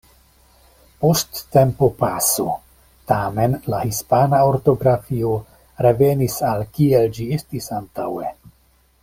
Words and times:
Post 1.03 1.41
tempopaso, 1.55 2.45
tamen, 3.11 3.53
la 3.73 3.83
hispana 3.91 4.41
ortografio 4.55 5.35
revenis 5.89 6.39
al 6.55 6.65
kiel 6.79 7.09
ĝi 7.19 7.29
estis 7.39 7.71
antaŭe. 7.83 8.35